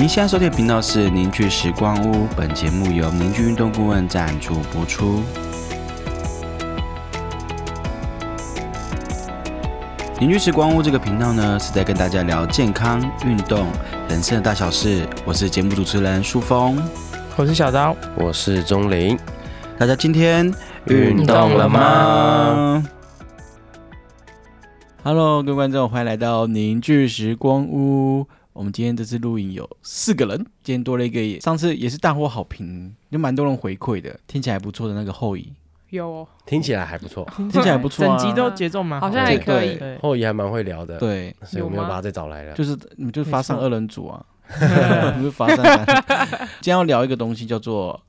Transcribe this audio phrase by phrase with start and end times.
[0.00, 5.22] 您现在收听的频道是凝聚时光屋，本节目由凝聚运动顾问赞助播出。
[10.18, 13.66] 凝聚时光屋这个频道呢，是在跟大家聊健康、运动、
[14.08, 15.06] 人生的大小事。
[15.26, 16.82] 我是节目主持人舒峰，
[17.36, 19.18] 我是小刀，我是钟林。
[19.78, 20.50] 大家今天
[20.86, 22.82] 运动了吗
[25.04, 28.26] ？Hello，各位观众，欢迎来到凝聚时光屋。
[28.52, 35.52] 我们今天这次录影有四个人，今天多了一个，上次也是大获好评，有蛮多人回馈的，听起来不错的那个后裔，
[35.90, 36.26] 有。
[36.44, 44.24] 听起来还不错，听起来不错，整集都节奏蛮好像还可以，后裔还蛮会聊的，对，所以我们又把他再找来了，就是你们就发上二人组啊，
[45.16, 45.64] 不是发上，
[46.60, 48.00] 今天要聊一个东西叫做。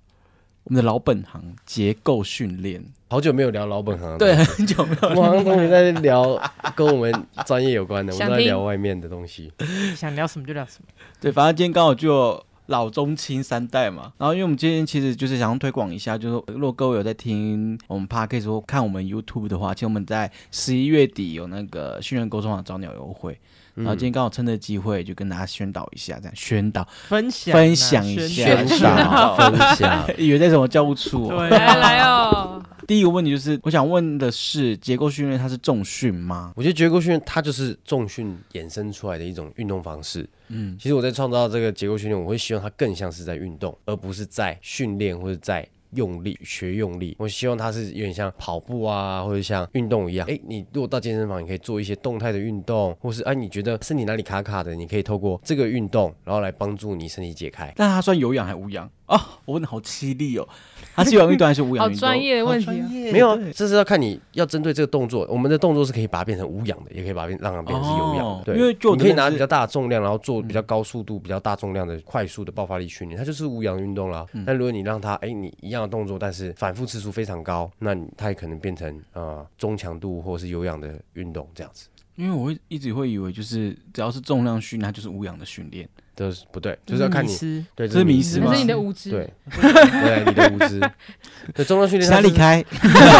[0.63, 5.09] 我们的老本行结构训练，好久没有聊老本行，对，很久没有。
[5.09, 6.39] 我好像同学在聊
[6.75, 7.11] 跟我们
[7.45, 9.51] 专业有关的，我们在聊外面的东西，
[9.95, 10.87] 想聊什么就聊什么。
[11.19, 14.13] 对，反正今天刚好就老中青三代嘛。
[14.19, 23.37] 然后，因为我们今天其实就是想要推广一下，就是如果各位有在听我们 p a r k 说看我们 YouTube 的话，其实我们在十一月底有那个训练沟通网招鸟优惠。
[23.75, 31.31] 然后今天刚好趁这机会，就跟大家宣导一下，这样宣导、分享、分享一下、宣导、分享， 以为在什么教务处？
[31.31, 32.61] 来来哦。
[32.87, 36.51] 第一个问题就是，我想问的是，结构训练它是重训吗？
[36.55, 40.27] 我觉得结构训练它就是重训衍生出来的一种运动方式。
[40.49, 45.65] 嗯，其实我在创造这个结构训练，我会希望它更像是在运动，而不是在训练或者在。
[45.95, 50.27] 用力学用力，我希望它是有点像跑步啊，或者像运动一样。
[50.29, 57.73] 哎，你如果到健身房，你可以做一些动态的运动，或是哎，你觉得身体哪里卡卡的，你可以透过这个运动，然后来帮助你身体解开。
[57.77, 58.89] 那它算有氧还是无氧？
[59.11, 60.47] 啊，我问的好犀利哦！
[60.95, 62.07] 它是有氧运动还是无氧 运动？
[62.07, 65.27] 好专业的问题，没有啊，这是要看你要针对这个动作。
[65.29, 68.41] 我们的动作是可以把它变成无氧的，也可以把它变让它变成是有氧。
[68.45, 74.25] 对，因为你可以拿比较大的重量，然后做比较高速度、比较大重量的快速的爆发力训练，它就是无氧运动啦。
[74.45, 81.87] 但如果你让它，哎，你一样的动作，但是反复次数非常高，那它也可能变成呃中强度或者是有氧的运动这样子。
[82.15, 85.87] 因为我会一直会以为，就是只要是重量训练，它就是无氧的训练。
[86.13, 87.35] 都是不对，就是要看你
[87.73, 88.53] 对，这是迷失吗？
[88.53, 90.79] 是你的无知，对， 对，你的无知。
[91.55, 92.63] 对，重量训练哪里开？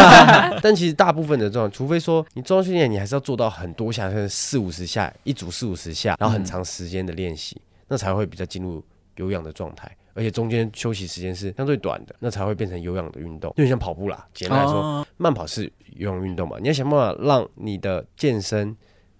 [0.61, 8.83] 但其实大部分的重量，除非说你重量训练，你还是要做到很多下，像四五十下一组，四五十下，然后很长时间的练习，那才会比较进入
[9.15, 13.53] 有氧的状态，而且中间休息时间是相对短的，那才会变成有氧的运动。
[13.55, 18.75] 就像跑步啦，简单来说，慢跑是有氧运动嘛，你要想办法让你的健身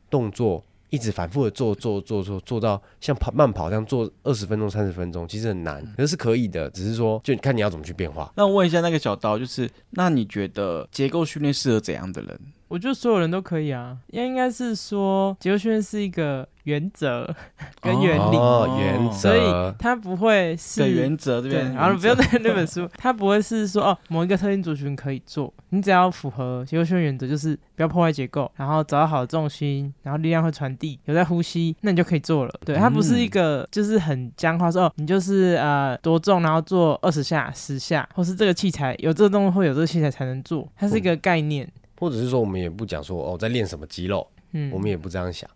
[0.10, 0.64] 动作。
[0.94, 8.30] 一直反复的做做做做做到像跑慢跑这样做二十分钟三十分钟，其实很难，可是是可以的，只是说就看你要怎么去变化。
[8.36, 12.38] 那我问一下那个小刀，就是那你觉得结构训练适合怎样的人？
[12.72, 17.28] 我觉得所有人都可以啊，应应该是说结构训练是一个原则
[17.82, 18.38] 跟原理，
[18.80, 32.54] 原则，所以它不会是原则对然后不要在那本书，它不会是说哦某一个特定族群可以做，你只要符合结构训练原则，就是不要破坏结构，然后找到好的重心，然后力量会传递，有在呼吸，那你就可以做了。
[32.64, 41.70] 对，它不是一个就是很僵化，说哦你就是呃多重，然后做二十下、十下，或是这个器材有这个动作会有这个器材才能做，它是一个概念。
[42.02, 45.48] 或者是说，我们也不讲说哦，在练什么肌肉，嗯，我们也不这样想。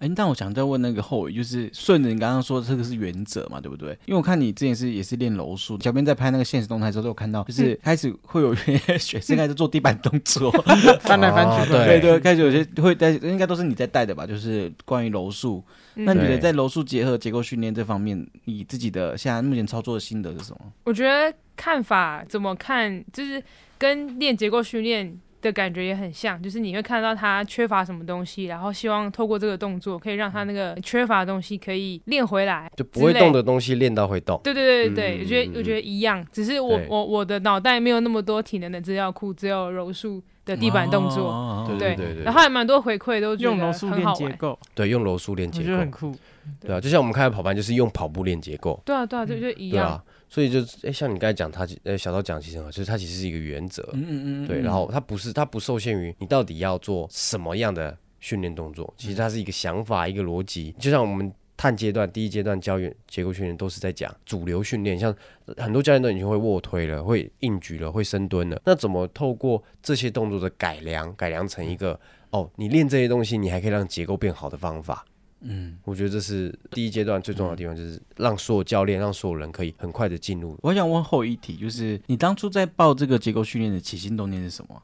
[0.00, 3.90] 哎，但我想再问那个后尾，就是顺着你刚刚说的这个是原则嘛，对不对？
[4.04, 10.50] 因为我看你之前是也是练柔术，小编在拍那个现实动态的时候都有看到，就是开始会有些 学生开始做地板动作，
[11.00, 14.26] 翻来翻去，对对，开始有些会带，应该都是你在带的吧？
[14.26, 15.64] 就是关于柔术，
[15.94, 20.58] 那你觉得在柔术结合结构训练这方面，你自己的现在目前操作的心得是什么？
[20.84, 23.42] 我觉得看法怎么看，就是
[23.78, 25.18] 跟练结构训练。
[25.46, 34.40] 的感觉也很像，就是你会看到他缺乏什么东西，然后希望透过这个动作可以让他那个缺乏的东西可以练回来，就不会动的东西练到会动。
[34.44, 41.64] 对对对对我觉得我觉得一样，只是我我我的脑袋没有那么多体能的资料库，只有柔术的地板动作。
[41.78, 46.14] 对对对，然后还蛮多回馈都用柔术练结构，对，用柔术练结构很酷。
[46.60, 48.80] 对啊，就像我们开始跑班就是用跑步练结构。
[48.84, 50.00] 对啊对啊，就就一样。
[50.28, 60.74] 所以就哎，像你刚才讲，他呃小刀讲其实很好，就是它其实是一个原则，嗯嗯嗯，对，然后它不是它不受限于你到底要做什么样的训练动作，其实它是一个想法一个逻辑。
[60.78, 65.14] 就像我们探阶段第一阶段教员结构训练都是在讲主流训练，像
[65.56, 71.98] 很多教练都已经会卧推了，会硬举了，会深蹲了，那怎么透过这些动作的改良，改良成一个
[72.30, 75.06] 哦，你练这些东西，你还可以让结构变好的方法。
[75.40, 80.58] 嗯，我觉得这是第一阶段最重要的地方，就是让所有教练、让所有人可以很快的进入。
[80.62, 84.82] 我想问后一题，就是你当初在报这个结构训练的起心动念是什么？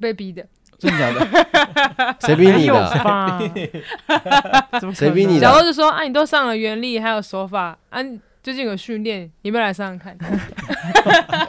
[0.00, 0.46] 被逼的。
[0.78, 1.26] 真的假的？
[2.24, 2.88] 谁逼你的？
[4.94, 8.00] 谁逼你的能然后就说啊，你都上了原力还有手法啊，
[8.40, 10.16] 最近有训练，你要不要来上上看？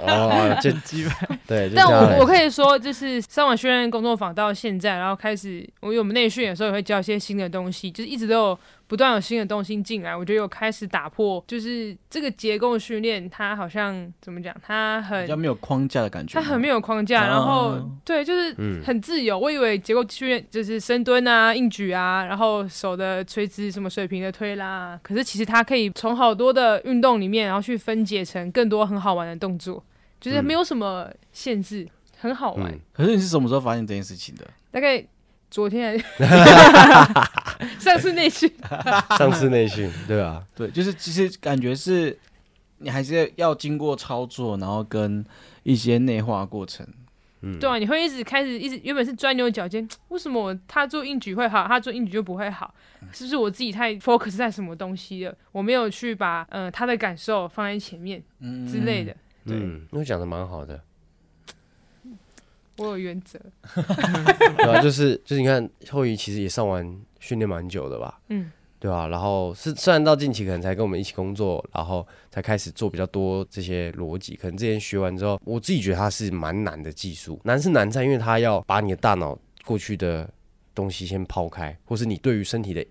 [0.02, 10.16] 哦，就鸡掰对，就但我我可以说，就是上网训练工作坊到现在，然后开始，我因为我们内训有时候也会教一些新的东西，就是一直都有不断有新的东西进来。
[10.16, 16.34] 我觉得有开始打破，就是这个结构训练，它好像怎么讲，它很比较没有框架的感觉。
[16.34, 19.38] 它很没有框架，然后、哦对，就是嗯很自由。
[19.38, 29.84] 我以为结构训练就是深蹲啊、硬举啊，然后手的垂直什么水平的推拉啊，可是其实它可以从好多的运动里面，然后去分解成更多很好玩的动作，
[30.20, 31.88] 就是嗯没有什么限制，
[32.18, 32.72] 很好玩。
[32.72, 34.46] 嗯可是你是什么时候发现这件事情的？
[34.72, 35.04] 大概
[35.50, 36.28] 昨天还
[37.80, 38.52] 上次内训，
[39.18, 40.44] 上次内训，对啊？
[40.56, 42.18] 对，就是其实感觉是
[42.78, 45.26] 你还是要经过操作，然后跟
[45.64, 46.86] 一些内化过程。
[47.42, 52.74] 嗯，对啊，你会一直开始一直原本是钻牛角尖， 为什么我他做硬举会好，他做硬举就不会好？
[53.14, 55.34] 是不是我自己太 focus 在什么东西了？
[55.52, 59.16] 我没有去把呃他的感受放在前面嗯之类的。
[59.46, 60.82] 嗯，因为讲的蛮好的，
[62.78, 63.40] 我有原则，
[64.58, 64.82] 对吧？
[64.82, 66.86] 就是就是，你看后羿其实也上完
[67.20, 68.20] 训练蛮久的吧？
[68.28, 69.08] 嗯，对啊？
[69.08, 80.30] 然后是虽然到近期可能才跟我们一起工作，然后才开始做比较多这些逻辑，可能之前学完之后，我自己觉得它是蛮难的技术，难是难在因为它要把你的大脑过去的
[80.74, 82.82] 东西先抛开，或是你对于身体的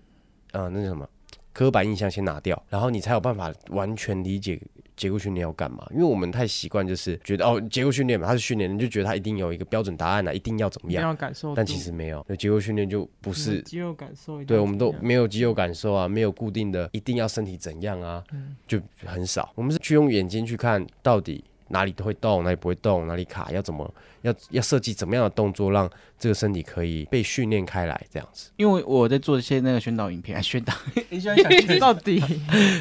[0.51, 1.09] 啊那叫什么
[1.53, 4.61] 刻板印象先拿掉，然后你才有办法完全理解
[4.95, 5.85] 结构训练要干嘛。
[5.91, 18.23] 因为我们太习惯就是觉得哦结构训练嘛，它是训练，你就觉得它一定有一个标准答案啊，一定要怎么样，要感受，但其实没有，那结构训练就不是肌肉感受对，我们都没有肌肉感受啊，没有固定的一定要身体怎样啊，
[18.67, 19.51] 就很少。
[19.55, 28.51] 我们是去用眼睛去看到底哪里都会动，哪里不会动，哪里卡，要怎么要要设计怎么样的动作，让这个身体可以被训练开来，这样子。
[28.57, 30.73] 因为我在做一些那个宣导影片，哎，宣导，
[31.09, 32.21] 你喜欢想宣到底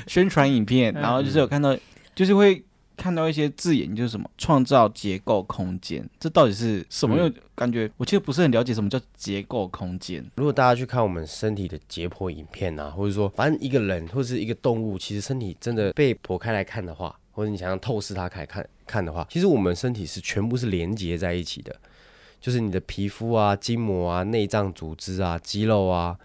[0.06, 1.76] 宣传影片，嗯然后就是有看到，
[2.14, 2.64] 就是会
[2.96, 7.14] 看到一些字眼，就是什么创造结构空间，这到底是什么？
[7.14, 10.24] 嗯因为感觉我其实不是很了解什么叫结构空间。
[10.36, 21.72] 如果大家去看我们身体的解剖影片啊，或者说反正一个人或是一个动物，其实身体真的被剖开来看的话，或者你想要透视它开看看的话，其实我们身体是全部是连接在一起的，
[22.40, 26.18] 就是你的皮肤啊、筋膜啊、内脏组织啊、肌肉啊，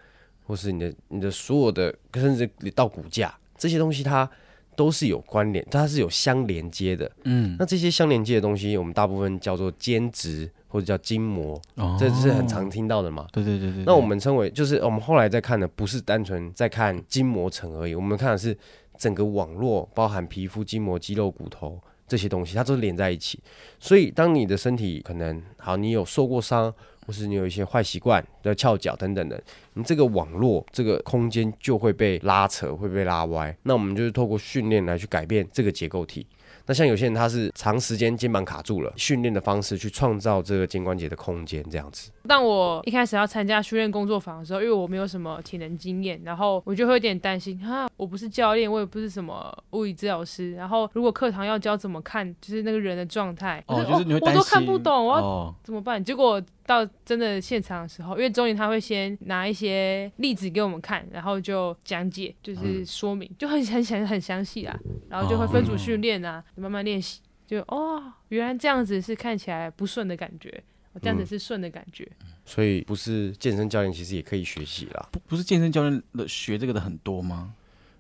[0.48, 4.28] 或是你的你的所有的，甚至到骨架这些东西，它
[4.76, 7.12] 都是有关联，它是有相连接的。
[7.26, 13.28] 嗯，那这些相连接的东西，我们大部分叫做间质或者叫筋膜，哦这是很常听到的嘛。
[13.32, 13.84] 对对对对。
[13.86, 18.58] 那我们称为，就是我们后来在看的，不是单纯在看筋膜层而已，我们看的是
[18.98, 23.40] 整个网络，包含皮肤、筋膜、肌肉、骨头这些东西，它都连在一起。
[23.80, 26.74] 所以，当你的身体可能好，你有受过伤，
[27.06, 29.42] 或是你有一些坏习惯的翘脚等等的，
[29.74, 33.56] 你这个网络、这个空间就会被拉扯，会被拉歪。
[33.64, 36.26] 那我们就是透过训练来去改变这个结构体。
[36.66, 42.12] 那像有些人他是长时间肩膀卡住了，训练的方式去创造这个肩关节的空间，这样子。
[42.28, 56.02] 但我一开始要参加训练工作坊的时候，因为我没有什么体能经验，然后我就会有点担心哈，我不是教练，我也不是什么物理治疗师，然后如果课堂要教怎么看，就是那个人的状态，哦，我就是你会担心，我都看不懂，我要哦，怎么办？
[56.02, 64.80] 结果到真的现场的时候，因为中年他会先拿一些例子给我们看，然后就讲解，就是说明，就很很详很详细啦，
[65.10, 70.50] 然后就会分组训练啊，慢慢练习，就哦，原来这样子是看起来不顺的感觉，
[70.94, 72.08] 哦这样子是顺的感觉。
[72.46, 75.10] 所以不是健身教练其实也可以学习啦。
[75.12, 77.54] 不不是健身教练的学这个的很多吗？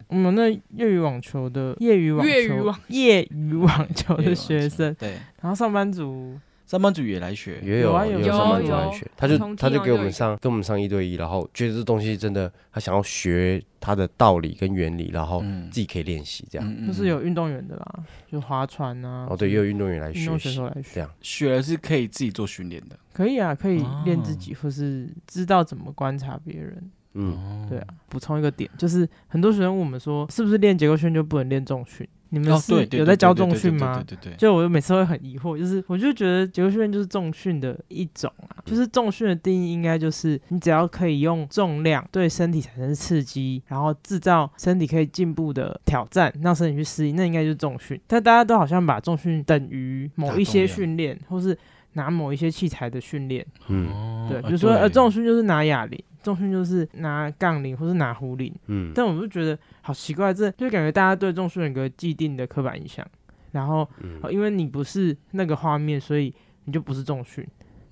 [0.07, 16.75] 我们那业余网球的业余网球业余网业余 网球的学生，对，然后上班族上班族也来学，也有有啊有也上班族有来学，他就从他就给我们上跟我们上一对一，然后觉得这东西真的他想要学他的道理跟原理，然后嗯自己可以练习这样。
[16.77, 21.09] 嗯就是有运动员的啦，就划船啊，哦，对，也有运动员来学运动选手来学，这样。
[21.21, 22.97] 学了是可以自己做训练的。
[23.11, 26.91] 可以啊，可以练自哦己，或是知道怎么观察别人。
[27.15, 32.07] 嗯，对啊，补充一个点，就是很多学生问我们说，是不是练结构训就不能练重训？
[32.33, 34.03] 你们哦，是有在教重训吗？
[34.07, 48.01] 对对对对，就我每次会很疑惑，就是我就觉得结构训练就是重训的一种啊，就是重训的定义应该就是你只要可以用重量对身体产生刺激，然后制造身体可以进步的挑战，让身体去适应，那应该就是重训。
[48.07, 51.55] 但大家都好像把重训等于某一些训练，或是
[51.93, 58.53] 拿某一些器材的训练，嗯对，哦比如说呃对重训就是拿哑铃，重训就是拿杠铃或是拿壶铃。
[58.67, 63.05] 嗯，但我就觉得好奇怪，这就感觉大家对重训有个既定的刻板印象，
[63.51, 66.33] 然后、嗯呃因为你不是那个画面，所以
[66.65, 67.45] 你就不是重训。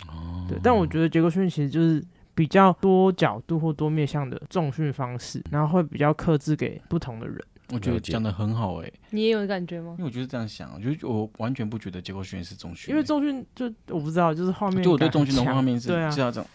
[0.07, 2.03] 哦对，但我觉得结构训练其实就是
[2.33, 7.37] 比较多角度或多面向的重训方式，然后会比较克制给不同的人。
[7.71, 9.95] 我觉得讲的很好哎，你也有感觉吗？
[9.97, 16.49] 因为我就是这样想，我觉得我完全不觉得结构训练是中训，因为中训就我不知道，就是画面，就我对中训的画面是对啊，是要这种，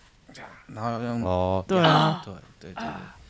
[0.74, 2.84] 然后要哦，对啊，对对对，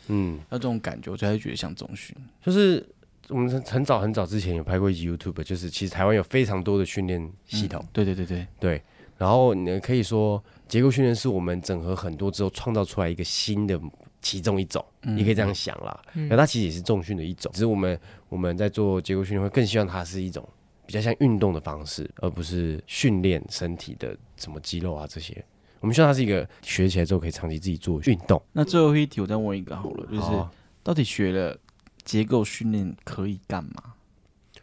[0.09, 2.16] 嗯，要这种感觉，我才会觉得像中训。
[2.43, 2.85] 就是
[3.28, 8.47] 我们很早很早之前有拍过一集 YouTube，就是其实台湾有非常多的训练系统，对对对对。
[8.59, 8.83] 对，
[9.19, 13.81] 然后你可以说结构训练是我们整合很多之后创造出来一个新的。
[14.26, 16.02] 其中一种，你可以这样想啦。
[16.28, 17.97] 那它其实也是重训的一种，只是我们
[18.28, 20.45] 我们在做结构训练会更希望它是一种
[20.85, 25.45] 比较像运动的方式，而不是训练身体的什么肌肉啊这些。
[25.78, 28.42] 我们希望它是一个学起来之后可以长期自己做运动。
[28.52, 30.45] 那最后一题我再问一个好了，就是
[30.83, 31.56] 到底学了
[32.02, 33.95] 结构训练可以干嘛？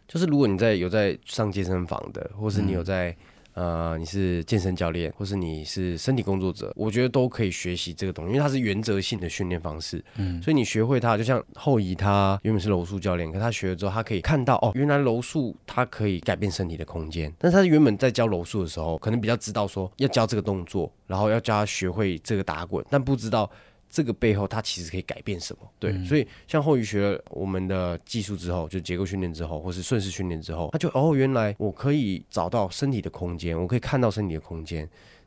[0.06, 3.16] 就是如果你在有在上健身房的，或是你有在。
[3.54, 10.04] 呃，你是健身教练，或是你是身体工作者，我觉得都可以学习这个东西，因为它是原则性的训练方式。
[10.18, 17.32] 嗯，所以你学会它，就像后移他原本是柔术教练，可他学了之后，他可以看到哦，原来柔术它可以改变身体的空间。
[17.38, 23.50] 但是他原本在教柔术的时候，可能比较知道说要教这个动作，然后要教他学会这个打滚，但不知道。
[23.94, 25.70] 这个背后，它其实可以改变什么？
[25.78, 34.80] 对，所以像后余学了我们的技术之后，就结构训练之后，或是顺势训练之后，他就哦，原来我可以找到身体的空间，我可以看到身体的空间。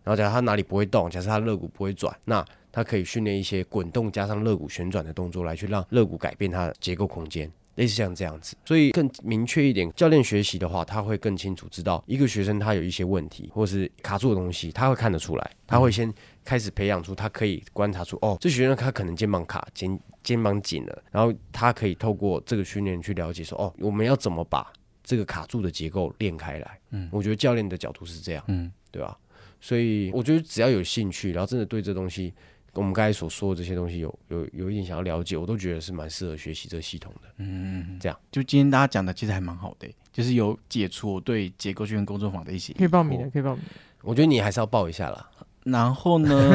[0.03, 7.49] 然后假如他哪里不会动，假设他肋骨不会转，那他可以训练一些滚动加上肋骨旋转的动作，来去让肋骨改变它的结构空间。
[7.77, 16.13] 类似像这样子，所以更明确一点，教练学习的话，他会更清楚知道一个学生他有一些问题，或是卡住的东西，他会看得出来，他会先
[16.45, 24.73] 开始培养出他可以观察出，哦，这学生他可能肩膀卡，肩肩膀紧了，然后他可以透过这个训练去了解说，哦，我们要怎么把
[25.05, 26.79] 这个卡住的结构练开来？
[26.91, 29.17] 嗯，我觉得教练的角度是这样，嗯，对吧？
[29.61, 32.33] 所以我觉得只要有兴趣，然后真的对这东西。
[32.77, 37.29] 我们刚才所说的这些东西，有有有一点想要了解，我都觉得是蛮适合学习这个系统的。
[37.39, 42.73] 嗯，这样就今天大家讲的其实还蛮好的，就是有解除我对结构训练工作坊的一些。
[42.75, 43.65] 可以报名的，可以报名。
[44.03, 45.29] 我觉得你还是要报一下啦。
[45.67, 46.51] 然后呢，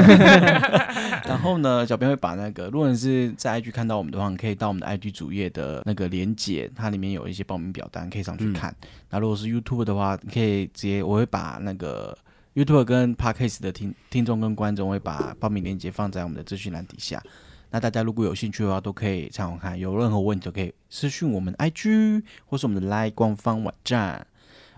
[1.27, 8.73] 然后呢，小编会把那个，如果你是在 IG 看到我们的话，你可以到我们的 IG 主页的那个连接，它里面有一些报名表单，可以上去看。
[9.09, 12.17] 那如果是 YouTube 的话，你可以直接，我会把那个。
[12.53, 17.21] YouTube 跟 Podcast 的听听众跟观众会把报名链接放在我们的资讯栏底下。
[17.69, 19.79] 那大家如果有兴趣的话，都可以参考看。
[19.79, 24.27] 有任何问题都可以私讯我们 IG 或是我们的 Live 官方网站，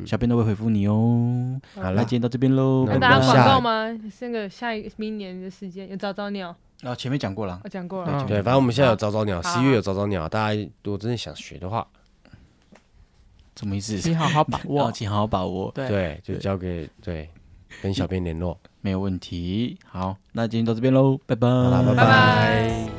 [0.06, 1.60] 小编都会回复你哦。
[1.74, 2.86] 好了，今天到这边喽。
[2.86, 3.88] 跟大家广告吗？
[4.20, 6.56] 那个下一明年的时间有早早鸟。
[6.84, 7.60] 啊，前面讲过了。
[7.64, 8.24] 我讲过了。
[8.28, 10.30] 对，反正我们现在有早早鸟，十一月有早早鸟。
[10.30, 11.88] 大家如果真的想学的话，
[13.56, 13.98] 什么意思？
[14.00, 15.72] 请好好把握， 请好好把握。
[15.74, 17.28] 对，就交给对。
[17.82, 19.78] 跟小编联络，没有问题。
[19.86, 21.48] 好，那今天到这边喽，拜拜，
[21.88, 22.93] 拜拜。